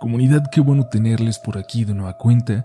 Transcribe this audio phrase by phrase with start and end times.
[0.00, 2.64] Comunidad, qué bueno tenerles por aquí de nueva cuenta,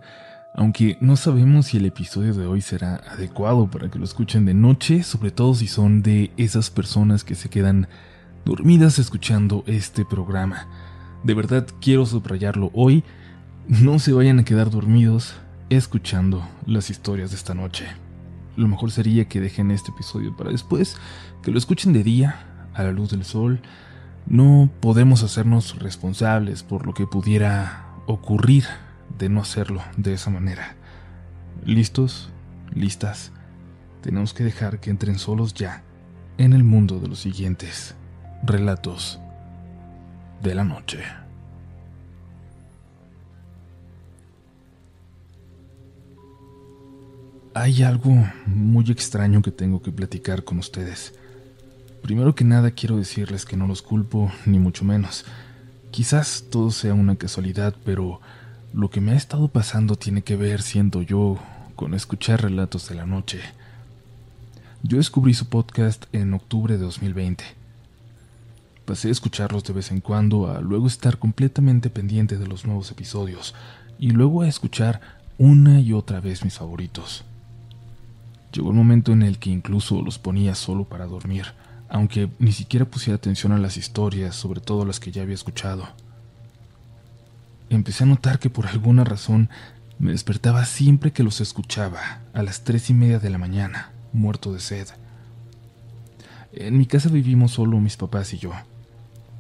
[0.54, 4.54] aunque no sabemos si el episodio de hoy será adecuado para que lo escuchen de
[4.54, 7.90] noche, sobre todo si son de esas personas que se quedan
[8.46, 10.70] dormidas escuchando este programa.
[11.26, 13.04] De verdad quiero subrayarlo hoy,
[13.68, 15.36] no se vayan a quedar dormidos
[15.70, 17.86] escuchando las historias de esta noche.
[18.56, 20.96] Lo mejor sería que dejen este episodio para después,
[21.44, 23.60] que lo escuchen de día, a la luz del sol,
[24.28, 28.66] no podemos hacernos responsables por lo que pudiera ocurrir
[29.18, 30.76] de no hacerlo de esa manera.
[31.64, 32.32] ¿Listos?
[32.74, 33.32] ¿Listas?
[34.02, 35.84] Tenemos que dejar que entren solos ya
[36.38, 37.96] en el mundo de los siguientes
[38.44, 39.20] relatos
[40.44, 41.00] de la noche.
[47.54, 48.12] Hay algo
[48.46, 51.14] muy extraño que tengo que platicar con ustedes.
[52.06, 55.26] Primero que nada quiero decirles que no los culpo, ni mucho menos.
[55.90, 58.22] Quizás todo sea una casualidad, pero
[58.76, 61.40] lo que me ha estado pasando tiene que ver, siendo yo,
[61.76, 63.40] con escuchar relatos de la noche.
[64.84, 67.44] Yo descubrí su podcast en octubre de 2020.
[68.86, 72.92] Pasé a escucharlos de vez en cuando, a luego estar completamente pendiente de los nuevos
[72.92, 73.56] episodios,
[73.98, 75.02] y luego a escuchar
[75.40, 77.24] una y otra vez mis favoritos.
[78.54, 81.46] Llegó el momento en el que incluso los ponía solo para dormir
[81.96, 85.88] aunque ni siquiera pusiera atención a las historias, sobre todo las que ya había escuchado.
[87.70, 89.50] Empecé a notar que por alguna razón
[89.98, 94.52] me despertaba siempre que los escuchaba, a las tres y media de la mañana, muerto
[94.52, 94.90] de sed.
[96.52, 98.52] En mi casa vivimos solo mis papás y yo.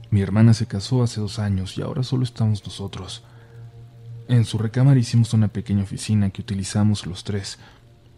[0.09, 3.26] Mi hermana se casó hace dos años y ahora solo estamos nosotros.
[4.30, 7.59] En su recámara hicimos una pequeña oficina que utilizamos los tres.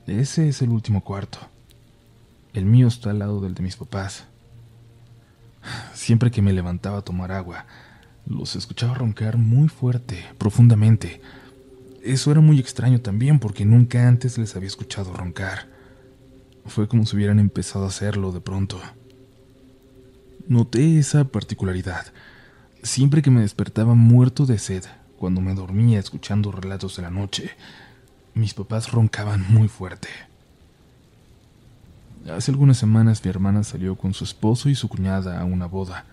[0.06, 1.40] Ese es el último cuarto.
[2.54, 4.26] El mío está al lado del de mis papás.
[5.94, 7.66] Siempre que me levantaba a tomar agua,
[8.26, 11.22] los escuchaba roncar muy fuerte, profundamente.
[12.04, 15.68] Eso era muy extraño también porque nunca antes les había escuchado roncar.
[16.66, 18.80] Fue como si hubieran empezado a hacerlo de pronto.
[20.48, 22.06] Noté esa particularidad.
[22.84, 24.84] Siempre que me despertaba muerto de sed,
[25.18, 27.52] cuando me dormía escuchando relatos de la noche,
[28.34, 30.10] mis papás roncaban muy fuerte.
[32.36, 36.04] Hace algunas semanas mi hermana salió con su esposo y su cuñada a una boda.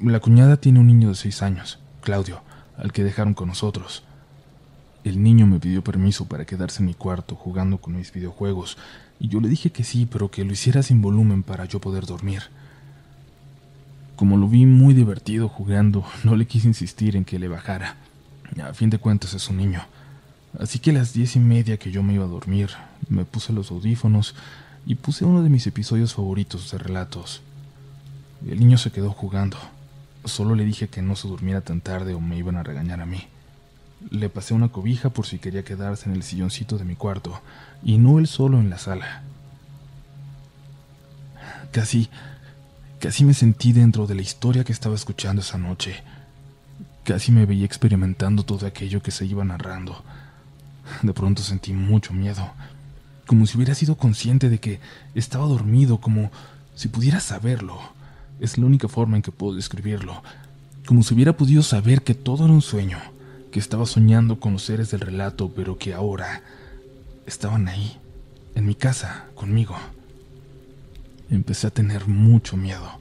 [0.00, 2.42] La cuñada tiene un niño de seis años, Claudio,
[2.76, 4.02] al que dejaron con nosotros.
[5.04, 8.78] El niño me pidió permiso para quedarse en mi cuarto jugando con mis videojuegos,
[9.20, 12.04] y yo le dije que sí, pero que lo hiciera sin volumen para yo poder
[12.04, 12.42] dormir.
[14.16, 17.94] Como lo vi muy divertido jugando, no le quise insistir en que le bajara.
[18.60, 19.82] A fin de cuentas es un niño.
[20.58, 22.70] Así que a las diez y media que yo me iba a dormir,
[23.08, 24.34] me puse los audífonos
[24.84, 27.42] y puse uno de mis episodios favoritos de relatos.
[28.46, 29.56] El niño se quedó jugando.
[30.24, 33.06] Solo le dije que no se durmiera tan tarde o me iban a regañar a
[33.06, 33.28] mí.
[34.10, 37.40] Le pasé una cobija por si quería quedarse en el silloncito de mi cuarto,
[37.84, 39.22] y no él solo en la sala.
[41.70, 42.08] Casi,
[42.98, 46.02] casi me sentí dentro de la historia que estaba escuchando esa noche.
[47.04, 50.04] Casi me veía experimentando todo aquello que se iba narrando.
[51.02, 52.52] De pronto sentí mucho miedo
[53.32, 54.78] como si hubiera sido consciente de que
[55.14, 56.30] estaba dormido, como
[56.74, 57.78] si pudiera saberlo.
[58.40, 60.22] Es la única forma en que puedo describirlo.
[60.84, 62.98] Como si hubiera podido saber que todo era un sueño,
[63.50, 66.42] que estaba soñando con los seres del relato, pero que ahora
[67.24, 67.96] estaban ahí,
[68.54, 69.76] en mi casa, conmigo.
[71.30, 73.00] Empecé a tener mucho miedo,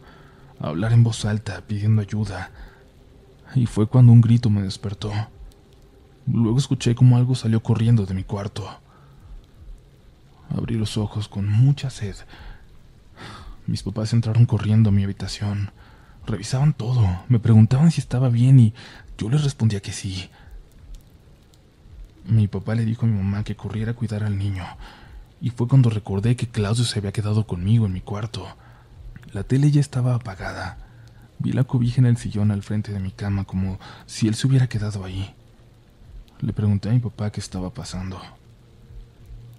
[0.61, 2.51] a hablar en voz alta, pidiendo ayuda,
[3.53, 5.11] y fue cuando un grito me despertó.
[6.25, 8.79] Luego escuché como algo salió corriendo de mi cuarto.
[10.55, 12.15] Abrí los ojos con mucha sed.
[13.67, 15.71] Mis papás entraron corriendo a mi habitación.
[16.25, 18.73] Revisaban todo, me preguntaban si estaba bien y
[19.17, 20.29] yo les respondía que sí.
[22.25, 24.63] Mi papá le dijo a mi mamá que corriera a cuidar al niño,
[25.39, 28.47] y fue cuando recordé que Claudio se había quedado conmigo en mi cuarto.
[29.33, 30.77] La tele ya estaba apagada.
[31.39, 34.45] Vi la cobija en el sillón al frente de mi cama como si él se
[34.47, 35.33] hubiera quedado ahí.
[36.39, 38.21] Le pregunté a mi papá qué estaba pasando.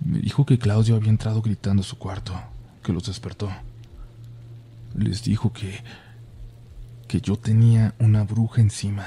[0.00, 2.34] Me dijo que Claudio había entrado gritando a su cuarto,
[2.82, 3.50] que los despertó.
[4.94, 5.82] Les dijo que
[7.12, 9.04] que yo tenía una bruja encima.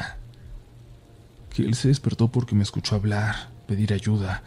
[1.50, 4.44] Que él se despertó porque me escuchó hablar, pedir ayuda,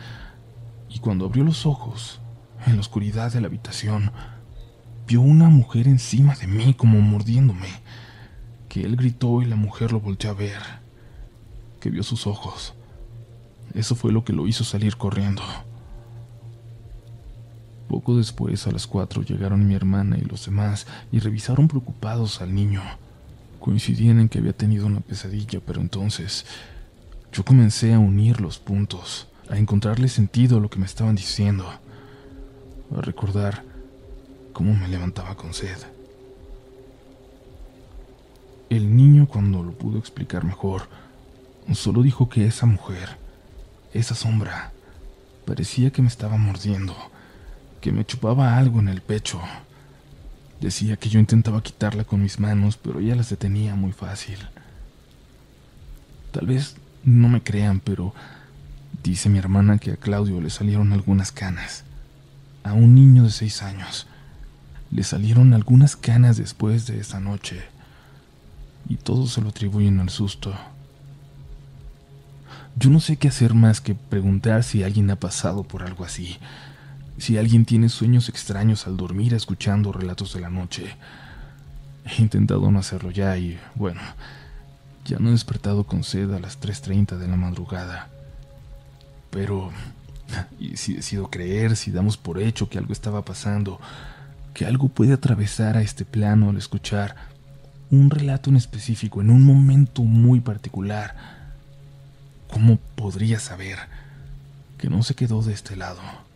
[0.89, 2.21] y cuando abrió los ojos,
[2.67, 4.13] en la oscuridad de la habitación,
[5.09, 7.67] vio una mujer encima de mí como mordiéndome.
[8.69, 10.63] Que él gritó y la mujer lo volteó a ver.
[11.81, 12.75] Que vio sus ojos.
[13.75, 15.43] Eso fue lo que lo hizo salir corriendo.
[17.89, 22.55] Poco después, a las cuatro, llegaron mi hermana y los demás y revisaron preocupados al
[22.55, 22.83] niño,
[23.61, 26.47] Coincidían en que había tenido una pesadilla, pero entonces
[27.33, 31.69] yo comencé a unir los puntos, a encontrarle sentido a lo que me estaban diciendo,
[31.69, 33.65] a recordar
[34.53, 35.77] cómo me levantaba con sed.
[38.71, 40.89] El niño, cuando lo pudo explicar mejor,
[41.73, 43.17] solo dijo que esa mujer,
[43.93, 44.73] esa sombra,
[45.47, 46.95] parecía que me estaba mordiendo,
[47.81, 49.41] que me chupaba algo en el pecho.
[50.61, 54.39] Decía que yo intentaba quitarla con mis manos, pero ella las detenía muy fácil.
[56.33, 58.15] Tal vez no me crean, pero
[59.03, 61.85] dice mi hermana que a Claudio le salieron algunas canas.
[62.65, 64.07] A un niño de seis años
[64.91, 67.63] le salieron algunas canas después de esa noche
[68.89, 70.55] y todos se lo atribuyen al susto.
[72.77, 76.39] Yo no sé qué hacer más que preguntar si alguien ha pasado por algo así,
[77.19, 80.97] si alguien tiene sueños extraños al dormir escuchando relatos de la noche.
[82.05, 84.01] He intentado no hacerlo ya y, bueno,
[85.05, 88.09] ya no he despertado con sed a las 3.30 de la madrugada.
[89.31, 89.73] Pero,
[90.75, 93.81] si decido creer, si damos por hecho que algo estaba pasando,
[94.55, 97.17] que algo puede atravesar a este plano al escuchar
[97.91, 101.17] un relato en específico, en un momento muy particular,
[102.49, 103.79] ¿cómo podría saber
[104.79, 106.28] que no se quedó de este lado?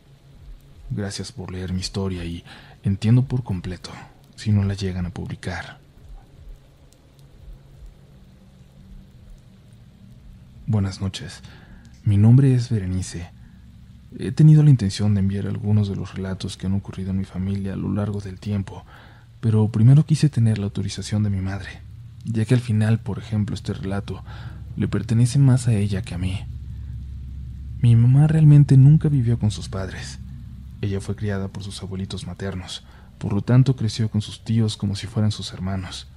[0.95, 2.45] Gracias por leer mi historia y
[2.83, 3.91] entiendo por completo
[4.37, 5.79] si no la llegan a publicar.
[10.67, 11.41] Buenas noches,
[12.05, 13.31] mi nombre es Berenice.
[14.19, 17.25] He tenido la intención de enviar algunos de los relatos que han ocurrido en mi
[17.25, 18.85] familia a lo largo del tiempo,
[19.41, 21.81] pero primero quise tener la autorización de mi madre,
[22.25, 24.23] ya que al final, por ejemplo, este relato
[24.77, 26.39] le pertenece más a ella que a mí.
[27.81, 30.19] Mi mamá realmente nunca vivió con sus padres.
[30.83, 32.85] Ella fue criada por sus abuelitos maternos,
[33.17, 36.09] por lo tanto creció con sus tíos como si fueran sus hermanos.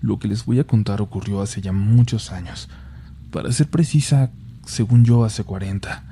[0.00, 2.70] Lo que les voy a contar ocurrió hace ya muchos años,
[3.30, 4.30] para ser precisa,
[4.64, 6.10] según yo, hace 40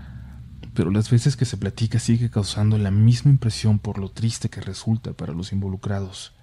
[0.79, 4.61] pero las veces que se platica sigue causando la misma impresión por lo triste que
[4.61, 6.35] resulta para los involucrados.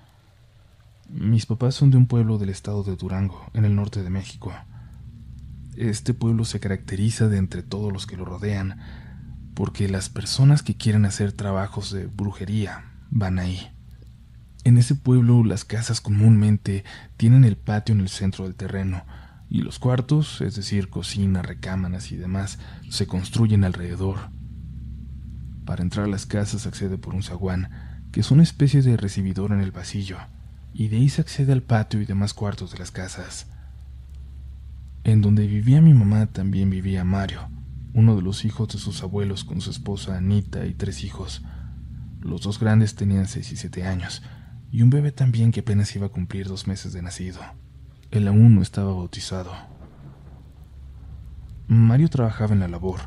[1.09, 4.51] Mis papás son de un pueblo del estado de Durango, en el norte de México.
[5.77, 8.77] Este pueblo se caracteriza de entre todos los que lo rodean,
[9.55, 13.71] porque las personas que quieren hacer trabajos de brujería van ahí.
[14.65, 16.83] En ese pueblo las casas comúnmente
[17.17, 19.03] tienen el patio en el centro del terreno,
[19.49, 22.59] y los cuartos, es decir, cocina, recámaras y demás,
[22.89, 24.29] se construyen alrededor.
[25.65, 27.69] Para entrar a las casas accede por un zaguán,
[28.11, 30.17] que es una especie de recibidor en el pasillo,
[30.73, 33.47] y de ahí se accede al patio y demás cuartos de las casas.
[35.03, 37.47] En donde vivía mi mamá también vivía Mario,
[37.95, 41.41] uno de los hijos de sus abuelos con su esposa Anita y tres hijos.
[42.19, 44.21] Los dos grandes tenían seis y siete años,
[44.69, 47.39] y un bebé también que apenas iba a cumplir dos meses de nacido.
[48.11, 49.51] Él aún no estaba bautizado.
[51.67, 52.99] Mario trabajaba en la labor,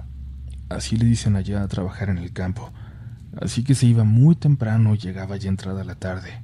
[0.71, 2.73] así le dicen allá a trabajar en el campo,
[3.39, 6.43] así que se iba muy temprano y llegaba ya entrada la tarde.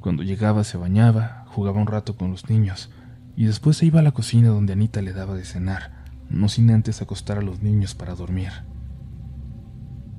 [0.00, 2.90] Cuando llegaba se bañaba, jugaba un rato con los niños
[3.36, 5.95] y después se iba a la cocina donde Anita le daba de cenar,
[6.30, 8.50] no sin antes acostar a los niños para dormir.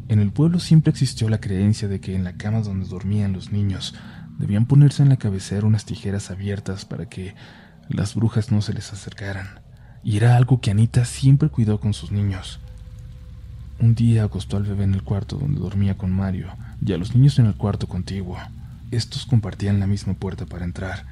[0.08, 3.52] En el pueblo siempre existió la creencia de que en la cama donde dormían los
[3.52, 3.94] niños
[4.38, 7.34] Debían ponerse en la cabecera unas tijeras abiertas para que
[7.90, 9.62] las brujas no se les acercaran,
[10.04, 12.60] y era algo que Anita siempre cuidó con sus niños.
[13.80, 16.50] Un día acostó al bebé en el cuarto donde dormía con Mario
[16.86, 18.38] y a los niños en el cuarto contiguo.
[18.92, 21.06] Estos compartían la misma puerta para entrar,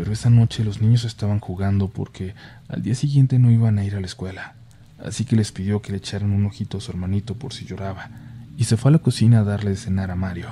[0.00, 2.34] pero esa noche los niños estaban jugando porque
[2.68, 4.54] al día siguiente no iban a ir a la escuela,
[4.98, 8.08] así que les pidió que le echaran un ojito a su hermanito por si lloraba,
[8.56, 10.48] y se fue a la cocina a darle de cenar a Mario.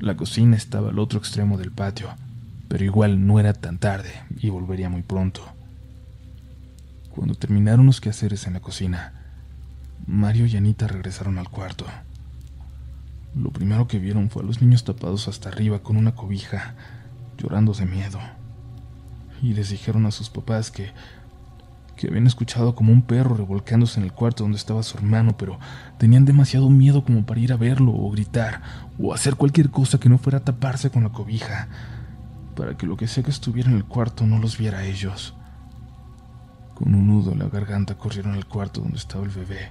[0.00, 2.10] La cocina estaba al otro extremo del patio,
[2.68, 5.40] pero igual no era tan tarde y volvería muy pronto.
[7.08, 9.14] Cuando terminaron los quehaceres en la cocina,
[10.06, 11.86] Mario y Anita regresaron al cuarto.
[13.34, 16.74] Lo primero que vieron fue a los niños tapados hasta arriba con una cobija,
[17.40, 18.18] llorando de miedo.
[19.42, 20.92] Y les dijeron a sus papás que
[22.00, 25.58] que habían escuchado como un perro revolcándose en el cuarto donde estaba su hermano, pero
[25.98, 28.62] tenían demasiado miedo como para ir a verlo o gritar
[28.98, 31.68] o hacer cualquier cosa que no fuera taparse con la cobija,
[32.56, 35.34] para que lo que sea que estuviera en el cuarto no los viera a ellos.
[36.74, 39.70] Con un nudo en la garganta corrieron al cuarto donde estaba el bebé,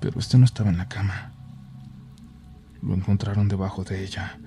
[0.00, 1.32] pero este no estaba en la cama.
[2.82, 4.38] Lo encontraron debajo de ella,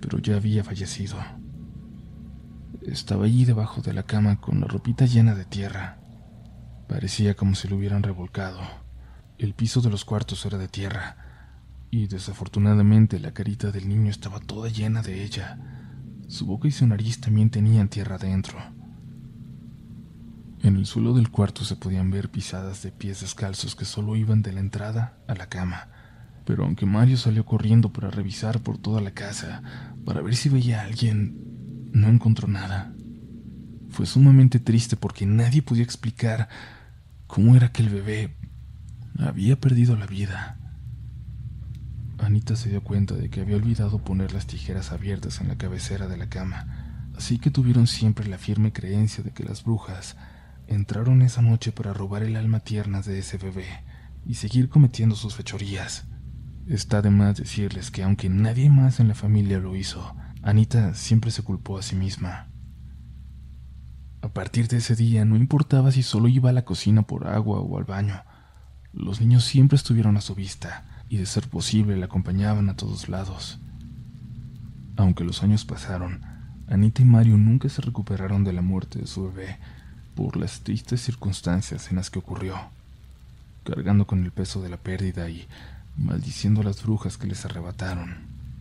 [0.00, 1.16] pero ya había fallecido.
[2.82, 5.98] Estaba allí debajo de la cama con la ropita llena de tierra.
[6.88, 8.60] Parecía como si lo hubieran revolcado.
[9.38, 11.16] El piso de los cuartos era de tierra,
[11.90, 15.58] y desafortunadamente la carita del niño estaba toda llena de ella.
[16.28, 18.58] Su boca y su nariz también tenían tierra dentro.
[20.62, 24.42] En el suelo del cuarto se podían ver pisadas de pies descalzos que solo iban
[24.42, 25.88] de la entrada a la cama.
[26.44, 29.62] Pero aunque Mario salió corriendo para revisar por toda la casa,
[30.04, 31.36] para ver si veía a alguien,
[31.92, 32.94] no encontró nada.
[33.90, 36.48] Fue sumamente triste porque nadie podía explicar
[37.26, 38.36] cómo era que el bebé
[39.18, 40.56] había perdido la vida.
[42.18, 46.06] Anita se dio cuenta de que había olvidado poner las tijeras abiertas en la cabecera
[46.06, 50.16] de la cama, así que tuvieron siempre la firme creencia de que las brujas
[50.66, 53.66] entraron esa noche para robar el alma tierna de ese bebé
[54.26, 56.04] y seguir cometiendo sus fechorías.
[56.70, 61.32] Está de más decirles que aunque nadie más en la familia lo hizo, Anita siempre
[61.32, 62.46] se culpó a sí misma.
[64.22, 67.58] A partir de ese día no importaba si solo iba a la cocina por agua
[67.58, 68.22] o al baño,
[68.92, 73.08] los niños siempre estuvieron a su vista y de ser posible la acompañaban a todos
[73.08, 73.58] lados.
[74.96, 76.22] Aunque los años pasaron,
[76.68, 79.58] Anita y Mario nunca se recuperaron de la muerte de su bebé
[80.14, 82.54] por las tristes circunstancias en las que ocurrió,
[83.64, 85.48] cargando con el peso de la pérdida y
[86.00, 88.16] maldiciendo a las brujas que les arrebataron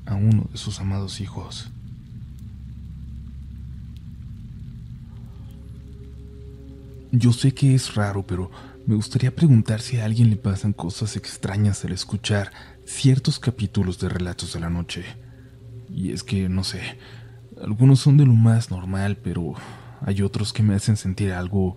[0.05, 1.71] a uno de sus amados hijos.
[7.11, 8.51] Yo sé que es raro, pero
[8.85, 12.51] me gustaría preguntar si a alguien le pasan cosas extrañas al escuchar
[12.85, 15.05] ciertos capítulos de Relatos de la Noche.
[15.89, 16.81] Y es que, no sé,
[17.63, 19.53] algunos son de lo más normal, pero
[20.01, 21.75] hay otros que me hacen sentir algo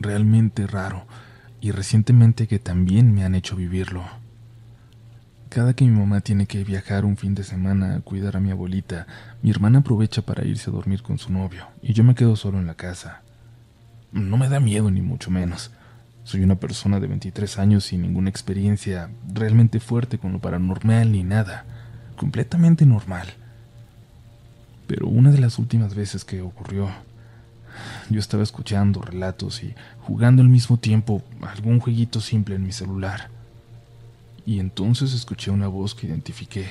[0.00, 1.06] realmente raro
[1.60, 4.04] y recientemente que también me han hecho vivirlo.
[5.48, 8.50] Cada que mi mamá tiene que viajar un fin de semana a cuidar a mi
[8.50, 9.06] abuelita,
[9.40, 12.58] mi hermana aprovecha para irse a dormir con su novio y yo me quedo solo
[12.58, 13.22] en la casa.
[14.12, 15.70] No me da miedo ni mucho menos.
[16.24, 21.22] Soy una persona de 23 años sin ninguna experiencia realmente fuerte con lo paranormal ni
[21.22, 21.64] nada.
[22.16, 23.28] Completamente normal.
[24.86, 26.90] Pero una de las últimas veces que ocurrió,
[28.10, 33.37] yo estaba escuchando relatos y jugando al mismo tiempo algún jueguito simple en mi celular.
[34.48, 36.66] Y entonces escuché una voz que identifiqué,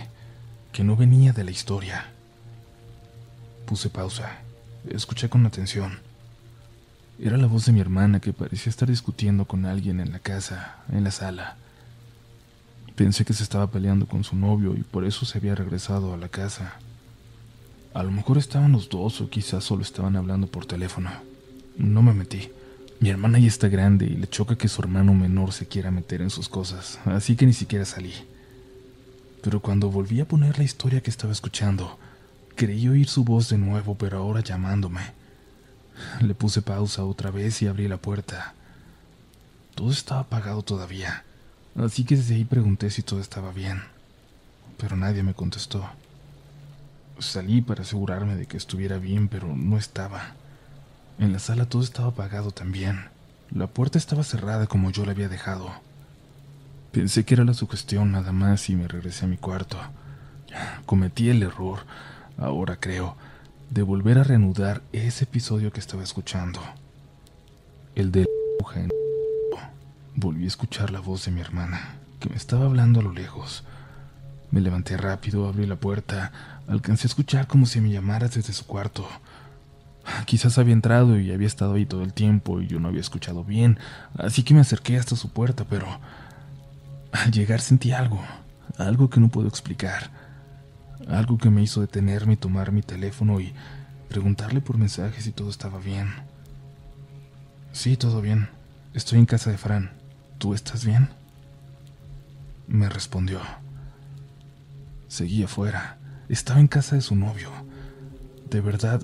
[0.74, 2.08] que no venía de la historia.
[3.68, 4.40] Puse pausa,
[4.90, 6.00] escuché con atención.
[7.20, 10.78] Era la voz de mi hermana que parecía estar discutiendo con alguien en la casa,
[10.92, 11.58] en la sala.
[12.96, 16.18] Pensé que se estaba peleando con su novio y por eso se había regresado a
[16.18, 16.80] la casa.
[17.94, 21.12] A lo mejor estaban los dos o quizás solo estaban hablando por teléfono.
[21.78, 22.50] No me metí.
[23.00, 26.22] Mi hermana ya está grande y le choca que su hermano menor se quiera meter
[26.22, 28.14] en sus cosas, así que ni siquiera salí.
[29.44, 32.00] Pero cuando volví a poner la historia que estaba escuchando,
[32.56, 35.02] creí oír su voz de nuevo, pero ahora llamándome.
[36.22, 38.56] Le puse pausa otra vez y abrí la puerta.
[39.76, 41.24] Todo estaba apagado todavía,
[41.76, 43.84] así que desde ahí pregunté si todo estaba bien,
[44.80, 45.88] pero nadie me contestó.
[47.20, 50.34] Salí para asegurarme de que estuviera bien, pero no estaba.
[51.20, 53.06] En la sala todo estaba apagado también.
[53.52, 55.72] La puerta estaba cerrada como yo la había dejado.
[56.92, 59.78] Pensé que era la sugestión nada más y me regresé a mi cuarto.
[60.86, 61.80] Cometí el error,
[62.38, 63.16] ahora creo,
[63.70, 66.60] de volver a reanudar ese episodio que estaba escuchando.
[67.96, 68.90] El de la en...
[70.16, 73.64] Volví a escuchar la voz de mi hermana, que me estaba hablando a lo lejos.
[74.52, 76.32] Me levanté rápido, abrí la puerta,
[76.68, 79.08] alcancé a escuchar como si me llamara desde su cuarto.
[80.26, 83.44] Quizás había entrado y había estado ahí todo el tiempo y yo no había escuchado
[83.44, 83.80] bien,
[84.18, 85.88] así que me acerqué hasta su puerta, pero
[87.12, 88.22] al llegar sentí algo,
[88.78, 90.10] algo que no puedo explicar,
[91.08, 93.54] algo que me hizo detenerme y tomar mi teléfono y
[94.10, 96.10] preguntarle por mensajes si todo estaba bien.
[97.72, 98.50] Sí, todo bien.
[98.94, 99.92] Estoy en casa de Fran.
[100.38, 101.10] ¿Tú estás bien?
[102.68, 103.40] Me respondió.
[105.08, 105.98] Seguía afuera.
[106.30, 107.52] Estaba en casa de su novio.
[108.50, 109.04] De verdad,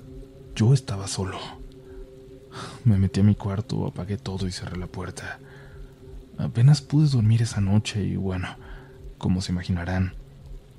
[0.54, 1.38] yo estaba solo.
[2.84, 5.38] Me metí a mi cuarto, apagué todo y cerré la puerta.
[6.38, 8.48] Apenas pude dormir esa noche y bueno,
[9.18, 10.14] como se imaginarán,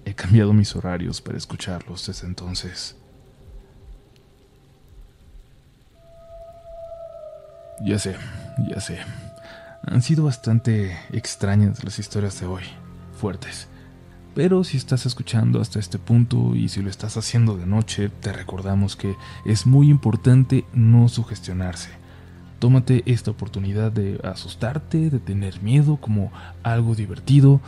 [0.06, 2.96] he cambiado mis horarios para escucharlos desde entonces.
[7.82, 8.16] Ya sé,
[8.70, 9.00] ya sé.
[9.84, 12.64] Han sido bastante extrañas las historias de hoy,
[13.20, 13.68] fuertes.
[14.36, 18.34] Pero si estás escuchando hasta este punto y si lo estás haciendo de noche, te
[18.34, 19.16] recordamos que
[19.46, 21.90] es muy importante no sugestionarse.
[22.60, 27.62] Tómate esta oportunidad de asustarte, de tener miedo como algo divertido.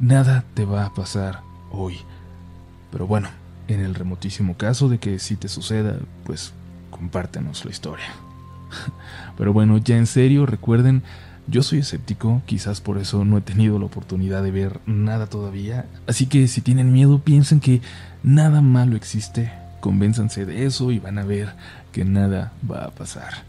[0.00, 1.98] Nada te va a pasar hoy.
[2.90, 3.28] Pero bueno,
[3.68, 6.54] en el remotísimo caso de que si te suceda, pues
[6.90, 8.06] compártenos la historia.
[9.36, 11.02] Pero bueno, ya en serio, recuerden
[11.46, 15.86] yo soy escéptico, quizás por eso no he tenido la oportunidad de ver nada todavía,
[16.06, 17.82] así que si tienen miedo piensen que
[18.22, 19.52] nada malo existe,
[19.84, 21.52] Convénzanse de eso y van a ver
[21.92, 23.44] que nada va a pasar.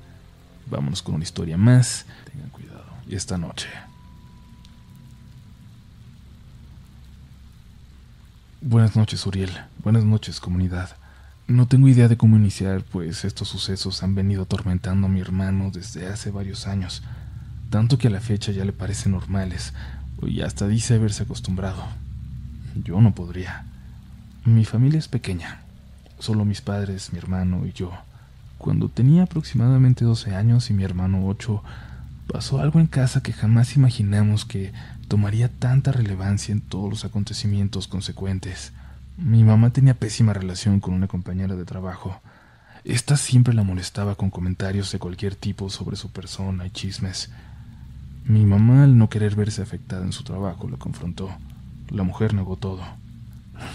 [0.69, 2.05] Vámonos con una historia más.
[2.29, 2.83] Tengan cuidado.
[3.07, 3.69] Y esta noche.
[8.59, 9.49] Buenas noches, Uriel.
[9.81, 10.97] Buenas noches, comunidad.
[11.47, 15.71] No tengo idea de cómo iniciar, pues estos sucesos han venido atormentando a mi hermano
[15.71, 17.01] desde hace varios años,
[17.69, 19.73] tanto que a la fecha ya le parecen normales,
[20.21, 21.83] y hasta dice haberse acostumbrado.
[22.83, 23.65] Yo no podría.
[24.43, 25.61] Mi familia es pequeña,
[26.19, 27.91] solo mis padres, mi hermano y yo.
[28.57, 31.63] Cuando tenía aproximadamente 12 años y mi hermano 8,
[32.31, 34.73] pasó algo en casa que jamás imaginamos que
[35.07, 38.71] tomaría tanta relevancia en todos los acontecimientos consecuentes.
[39.17, 42.21] Mi mamá tenía pésima relación con una compañera de trabajo.
[42.83, 47.31] Esta siempre la molestaba con comentarios de cualquier tipo sobre su persona y chismes.
[48.27, 51.29] Mi mamá, al no querer verse afectada en su trabajo, la confrontó.
[51.89, 52.81] La mujer negó todo.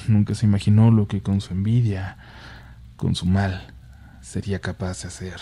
[0.08, 2.16] Nunca se imaginó lo que con su envidia,
[2.96, 3.62] con su mal,
[4.20, 5.40] sería capaz de hacer.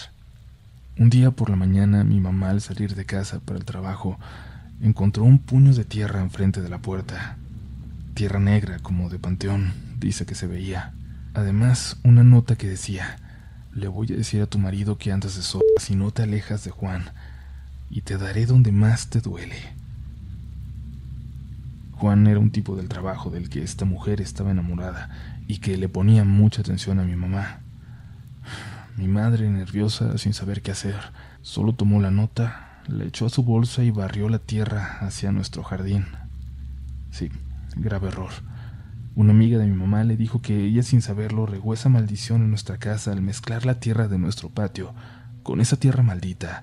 [0.99, 4.19] Un día por la mañana, mi mamá, al salir de casa para el trabajo,
[4.83, 7.39] encontró un puño de tierra enfrente de la puerta.
[8.13, 10.93] Tierra negra como de panteón, dice que se veía.
[11.33, 13.17] Además, una nota que decía,
[13.73, 16.63] le voy a decir a tu marido que andas de sola si no te alejas
[16.65, 17.05] de Juan,
[17.91, 19.57] y te daré donde más te duele.
[21.93, 25.11] Juan era un tipo del trabajo del que esta mujer estaba enamorada
[25.49, 27.61] y que le ponía mucha atención a mi mamá.
[28.97, 30.97] Mi madre, nerviosa, sin saber qué hacer,
[31.43, 35.63] solo tomó la nota, la echó a su bolsa y barrió la tierra hacia nuestro
[35.63, 36.07] jardín.
[37.11, 37.31] Sí,
[37.77, 38.31] grave error.
[39.15, 42.51] Una amiga de mi mamá le dijo que ella sin saberlo regó esa maldición en
[42.51, 44.95] nuestra casa al mezclar la tierra de nuestro patio
[45.43, 46.63] con esa tierra maldita.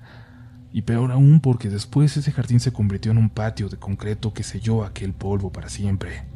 [0.72, 4.42] Y peor aún porque después ese jardín se convirtió en un patio de concreto que
[4.42, 6.26] selló aquel polvo para siempre.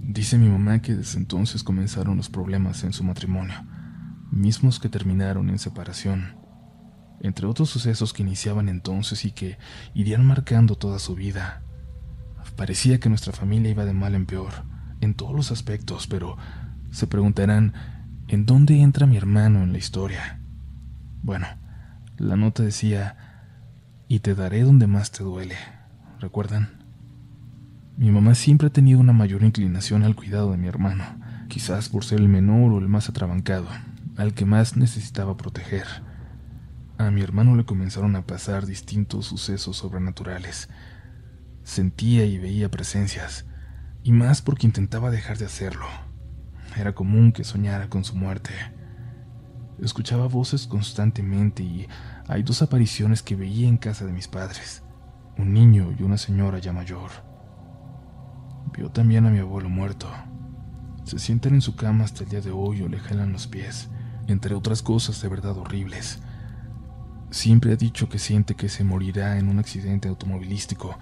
[0.00, 3.54] Dice mi mamá que desde entonces comenzaron los problemas en su matrimonio,
[4.30, 6.36] mismos que terminaron en separación,
[7.20, 9.58] entre otros sucesos que iniciaban entonces y que
[9.94, 11.62] irían marcando toda su vida.
[12.56, 14.52] Parecía que nuestra familia iba de mal en peor,
[15.00, 16.36] en todos los aspectos, pero
[16.90, 17.74] se preguntarán,
[18.26, 20.40] ¿en dónde entra mi hermano en la historia?
[21.22, 21.46] Bueno,
[22.20, 23.16] la nota decía,
[24.06, 25.56] y te daré donde más te duele,
[26.20, 26.84] ¿recuerdan?
[27.96, 31.04] Mi mamá siempre ha tenido una mayor inclinación al cuidado de mi hermano,
[31.48, 33.68] quizás por ser el menor o el más atrabancado,
[34.16, 35.86] al que más necesitaba proteger.
[36.98, 40.68] A mi hermano le comenzaron a pasar distintos sucesos sobrenaturales,
[41.62, 43.46] Sentía y veía presencias,
[44.02, 45.86] y más porque intentaba dejar de hacerlo.
[46.76, 48.52] Era común que soñara con su muerte.
[49.82, 51.88] Escuchaba voces constantemente y
[52.28, 54.82] hay dos apariciones que veía en casa de mis padres,
[55.38, 57.10] un niño y una señora ya mayor.
[58.76, 60.06] Vio también a mi abuelo muerto.
[61.04, 63.88] Se sientan en su cama hasta el día de hoy o le jalan los pies,
[64.28, 66.20] entre otras cosas de verdad horribles.
[67.30, 70.98] Siempre ha dicho que siente que se morirá en un accidente automovilístico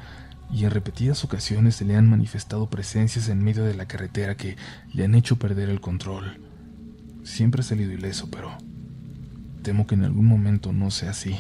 [0.53, 4.57] y en repetidas ocasiones se le han manifestado presencias en medio de la carretera que
[4.93, 6.48] le han hecho perder el control.
[7.29, 8.51] Siempre ha salido ileso, pero
[9.63, 11.37] temo que en algún momento no sea así.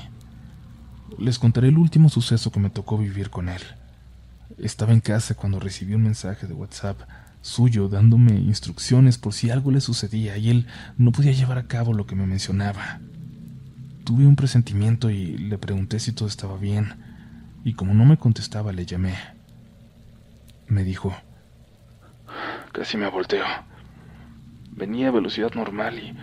[1.18, 3.62] Les contaré el último suceso que me tocó vivir con él.
[4.58, 7.00] Estaba en casa cuando recibí un mensaje de WhatsApp
[7.40, 10.66] suyo dándome instrucciones por si algo le sucedía y él
[10.98, 13.00] no podía llevar a cabo lo que me mencionaba.
[14.04, 16.92] Tuve un presentimiento y le pregunté si todo estaba bien
[17.64, 19.14] y como no me contestaba le llamé.
[20.66, 21.16] Me dijo,
[22.72, 23.46] casi me volteo.
[24.78, 26.16] Venía a velocidad normal y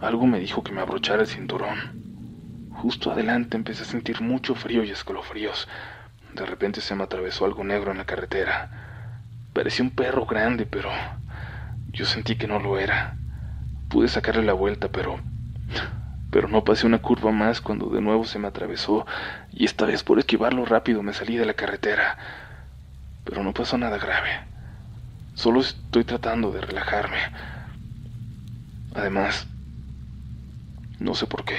[0.00, 2.70] algo me dijo que me abrochara el cinturón.
[2.70, 5.66] Justo adelante empecé a sentir mucho frío y escalofríos.
[6.32, 8.70] De repente se me atravesó algo negro en la carretera.
[9.52, 10.88] Parecía un perro grande, pero
[11.88, 13.16] yo sentí que no lo era.
[13.88, 15.18] Pude sacarle la vuelta, pero
[16.30, 19.04] pero no pasé una curva más cuando de nuevo se me atravesó
[19.50, 22.16] y esta vez por esquivarlo rápido me salí de la carretera.
[23.24, 24.30] Pero no pasó nada grave.
[25.34, 27.18] Solo estoy tratando de relajarme.
[28.94, 29.46] Además,
[30.98, 31.58] no sé por qué,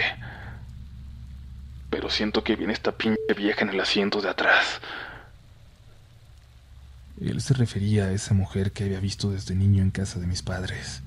[1.90, 4.82] pero siento que viene esta pinche vieja en el asiento de atrás.
[7.20, 10.42] Él se refería a esa mujer que había visto desde niño en casa de mis
[10.42, 11.02] padres.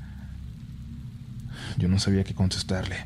[1.76, 3.04] Yo no sabía qué contestarle.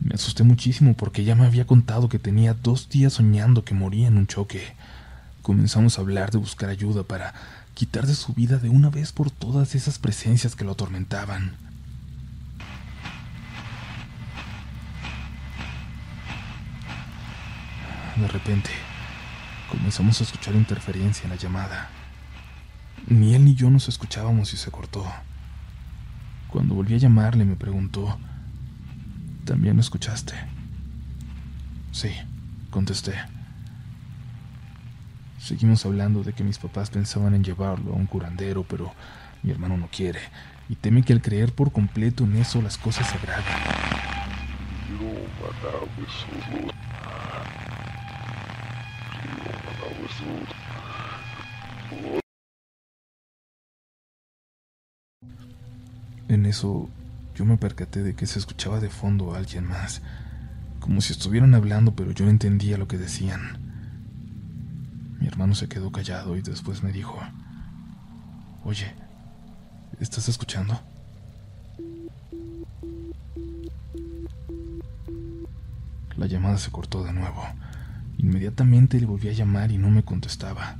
[0.00, 4.08] Me asusté muchísimo porque ya me había contado que tenía dos días soñando que moría
[4.08, 4.74] en un choque.
[5.42, 7.32] Comenzamos a hablar de buscar ayuda para
[7.74, 11.56] quitar de su vida de una vez por todas esas presencias que lo atormentaban.
[18.16, 18.70] De repente,
[19.70, 21.88] comenzamos a escuchar interferencia en la llamada.
[23.06, 25.04] Ni él ni yo nos escuchábamos y se cortó.
[26.48, 28.18] Cuando volví a llamarle me preguntó,
[29.44, 30.34] ¿también lo escuchaste?
[31.90, 32.10] Sí,
[32.70, 33.14] contesté.
[35.38, 38.92] Seguimos hablando de que mis papás pensaban en llevarlo a un curandero, pero
[39.42, 40.20] mi hermano no quiere
[40.68, 43.44] y teme que al creer por completo en eso las cosas se agraven.
[56.28, 56.88] En eso
[57.34, 60.02] yo me percaté de que se escuchaba de fondo a alguien más,
[60.80, 63.58] como si estuvieran hablando, pero yo entendía lo que decían.
[65.20, 67.20] Mi hermano se quedó callado y después me dijo,
[68.64, 68.92] Oye,
[70.00, 70.80] ¿estás escuchando?
[76.16, 77.42] La llamada se cortó de nuevo.
[78.22, 80.78] Inmediatamente le volví a llamar y no me contestaba.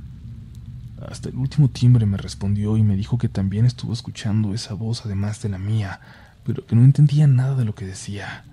[1.09, 5.05] Hasta el último timbre me respondió y me dijo que también estuvo escuchando esa voz
[5.05, 5.99] además de la mía,
[6.45, 8.45] pero que no entendía nada de lo que decía.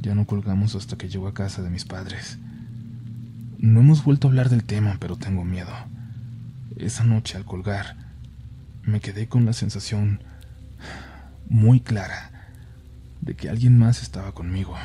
[0.00, 2.38] Ya no colgamos hasta que llegó a casa de mis padres.
[3.58, 5.72] No hemos vuelto a hablar del tema, pero tengo miedo.
[6.76, 7.96] Esa noche al colgar,
[8.84, 10.22] me quedé con la sensación
[11.48, 12.30] muy clara
[13.20, 14.76] de que alguien más estaba conmigo.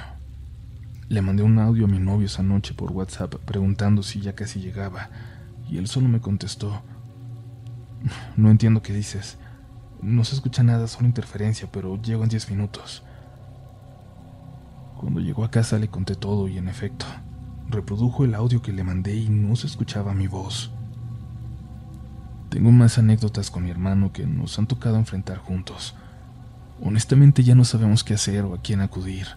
[1.09, 4.59] Le mandé un audio a mi novio esa noche por WhatsApp preguntando si ya casi
[4.59, 5.09] llegaba,
[5.69, 6.81] y él solo me contestó,
[8.35, 9.37] no entiendo qué dices,
[10.01, 13.03] no se escucha nada, solo interferencia, pero llego en diez minutos.
[14.97, 17.05] Cuando llegó a casa le conté todo y en efecto,
[17.69, 20.71] reprodujo el audio que le mandé y no se escuchaba mi voz.
[22.49, 25.95] Tengo más anécdotas con mi hermano que nos han tocado enfrentar juntos.
[26.81, 29.27] Honestamente ya no sabemos qué hacer o a quién acudir.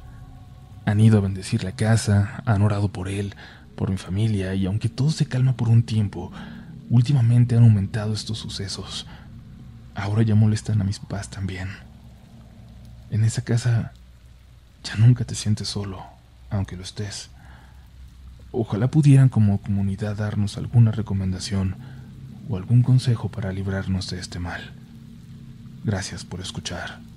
[0.85, 3.35] Han ido a bendecir la casa, han orado por él,
[3.77, 6.33] por mi familia, y aunque todo se calma por un tiempo,
[6.89, 9.07] últimamente han aumentado estos sucesos.
[9.95, 11.69] Ahora ya molestan a mis papás también.
[13.11, 13.93] En esa casa
[14.85, 16.03] ya nunca te sientes solo,
[16.49, 17.31] aunque lo estés.
[18.53, 21.77] Ojalá pudieran como comunidad darnos alguna recomendación
[22.49, 24.73] o algún consejo para librarnos de este mal.
[25.85, 27.10] Gracias por escuchar.